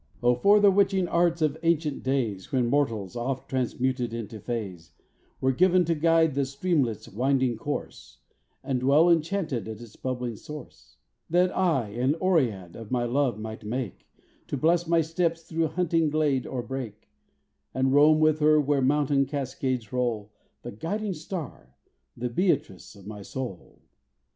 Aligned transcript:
Oh, 0.23 0.33
for 0.33 0.59
the 0.59 0.71
witching 0.71 1.07
arts 1.07 1.43
of 1.43 1.59
ancient 1.61 2.01
days, 2.01 2.51
When 2.51 2.65
mortals, 2.71 3.15
oft 3.15 3.47
transmuted 3.47 4.15
into 4.15 4.39
fays, 4.39 4.93
Were 5.39 5.51
given 5.51 5.85
to 5.85 5.93
guide 5.93 6.33
the 6.33 6.43
streamlet's 6.43 7.07
winding 7.07 7.55
course, 7.57 8.17
And 8.63 8.79
dwell 8.79 9.11
enchanted 9.11 9.67
at 9.67 9.79
its 9.79 9.95
bubbling 9.95 10.37
source, 10.37 10.97
That 11.29 11.55
I 11.55 11.89
an 11.89 12.15
Oread 12.15 12.75
of 12.75 12.89
my 12.89 13.03
love 13.03 13.37
might 13.39 13.63
make, 13.63 14.07
To 14.47 14.57
bless 14.57 14.87
my 14.87 15.01
steps 15.01 15.43
through 15.43 15.67
hunting 15.67 16.09
glade 16.09 16.47
or 16.47 16.63
brake, 16.63 17.11
And 17.71 17.93
roam 17.93 18.19
with 18.19 18.39
her 18.39 18.59
where 18.59 18.81
mountain 18.81 19.27
cascades 19.27 19.93
roll, 19.93 20.31
The 20.63 20.71
guiding 20.71 21.13
star, 21.13 21.75
the 22.17 22.29
Beatrice 22.31 22.95
of 22.95 23.05
my 23.05 23.21
soul. 23.21 23.77